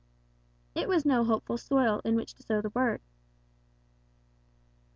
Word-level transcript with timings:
"It 0.73 0.89
was 0.89 1.05
no 1.05 1.23
hopeful 1.23 1.59
soil 1.59 2.01
in 2.03 2.15
which 2.15 2.33
to 2.33 2.41
sow 2.41 2.59
the 2.59 2.71
Word." 2.71 3.01